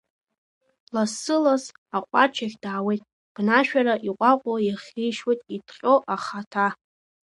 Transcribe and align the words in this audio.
Лассы-ласс 0.93 1.65
аҟәарчахь 1.97 2.57
даауеит 2.63 3.03
бнашәара, 3.33 3.95
иҟәаҟәа 4.07 4.53
иахишьуеит 4.67 5.41
иҭҟьо 5.55 5.93
ахаҭа… 6.15 6.67